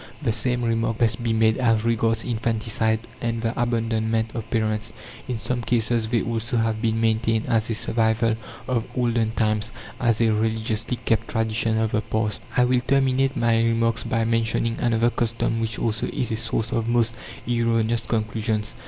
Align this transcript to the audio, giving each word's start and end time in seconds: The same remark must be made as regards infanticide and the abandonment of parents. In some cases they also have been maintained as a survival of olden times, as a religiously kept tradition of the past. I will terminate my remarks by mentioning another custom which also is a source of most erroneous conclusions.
The 0.19 0.31
same 0.31 0.63
remark 0.65 0.99
must 0.99 1.21
be 1.21 1.31
made 1.31 1.59
as 1.59 1.83
regards 1.85 2.23
infanticide 2.23 3.01
and 3.21 3.39
the 3.39 3.51
abandonment 3.53 4.33
of 4.33 4.49
parents. 4.49 4.91
In 5.27 5.37
some 5.37 5.61
cases 5.61 6.07
they 6.09 6.23
also 6.23 6.57
have 6.57 6.81
been 6.81 6.99
maintained 6.99 7.45
as 7.45 7.69
a 7.69 7.75
survival 7.75 8.35
of 8.67 8.85
olden 8.97 9.29
times, 9.33 9.71
as 9.99 10.19
a 10.19 10.33
religiously 10.33 10.97
kept 11.05 11.27
tradition 11.27 11.77
of 11.77 11.91
the 11.91 12.01
past. 12.01 12.41
I 12.57 12.63
will 12.63 12.81
terminate 12.81 13.37
my 13.37 13.61
remarks 13.61 14.01
by 14.03 14.25
mentioning 14.25 14.77
another 14.79 15.11
custom 15.11 15.59
which 15.59 15.77
also 15.77 16.07
is 16.07 16.31
a 16.31 16.35
source 16.35 16.71
of 16.71 16.87
most 16.87 17.13
erroneous 17.47 18.07
conclusions. 18.07 18.73